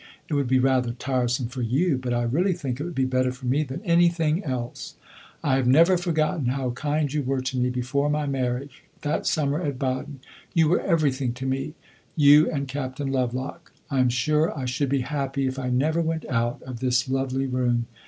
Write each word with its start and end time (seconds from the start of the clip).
It 0.29 0.33
would 0.33 0.47
be 0.47 0.57
rather 0.57 0.93
tiresome 0.93 1.45
for 1.49 1.61
you; 1.61 1.95
but 1.99 2.11
I 2.11 2.23
really 2.23 2.53
think 2.53 2.79
it 2.79 2.83
would 2.85 2.95
be 2.95 3.05
better 3.05 3.31
for 3.31 3.45
me 3.45 3.61
than 3.61 3.83
anything 3.83 4.43
else. 4.43 4.95
I 5.43 5.57
have 5.57 5.67
never 5.67 5.95
forgotten 5.95 6.47
how 6.47 6.71
kind 6.71 7.13
you 7.13 7.21
were 7.21 7.41
to 7.41 7.57
me 7.59 7.69
before 7.69 8.09
my 8.09 8.25
marriage 8.25 8.83
that 9.03 9.27
summer 9.27 9.61
at 9.61 9.77
Baden. 9.77 10.19
You 10.55 10.69
were 10.69 10.79
everything 10.81 11.33
to 11.33 11.45
me 11.45 11.75
you 12.15 12.49
and 12.49 12.67
Captain 12.67 13.11
Lovelock. 13.11 13.73
I 13.91 13.99
am 13.99 14.09
sure 14.09 14.57
I 14.57 14.65
should 14.65 14.89
be 14.89 15.01
happy 15.01 15.45
if 15.45 15.59
I 15.59 15.69
never 15.69 16.01
went 16.01 16.25
out 16.25 16.63
of 16.63 16.79
this 16.79 17.07
lovely 17.07 17.45
room. 17.45 17.85